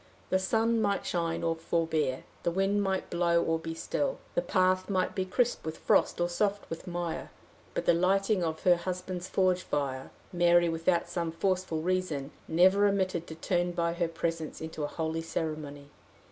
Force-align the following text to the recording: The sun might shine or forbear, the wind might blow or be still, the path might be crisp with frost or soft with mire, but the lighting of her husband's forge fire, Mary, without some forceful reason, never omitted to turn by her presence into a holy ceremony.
The 0.31 0.39
sun 0.39 0.81
might 0.81 1.05
shine 1.05 1.43
or 1.43 1.55
forbear, 1.55 2.23
the 2.41 2.49
wind 2.49 2.81
might 2.81 3.11
blow 3.11 3.39
or 3.43 3.59
be 3.59 3.75
still, 3.75 4.17
the 4.33 4.41
path 4.41 4.89
might 4.89 5.13
be 5.13 5.25
crisp 5.25 5.63
with 5.63 5.77
frost 5.77 6.19
or 6.19 6.27
soft 6.27 6.67
with 6.71 6.87
mire, 6.87 7.29
but 7.75 7.85
the 7.85 7.93
lighting 7.93 8.43
of 8.43 8.63
her 8.63 8.77
husband's 8.77 9.29
forge 9.29 9.61
fire, 9.61 10.09
Mary, 10.33 10.69
without 10.69 11.07
some 11.07 11.31
forceful 11.31 11.83
reason, 11.83 12.31
never 12.47 12.87
omitted 12.87 13.27
to 13.27 13.35
turn 13.35 13.73
by 13.73 13.93
her 13.93 14.07
presence 14.07 14.59
into 14.59 14.83
a 14.83 14.87
holy 14.87 15.21
ceremony. 15.21 15.91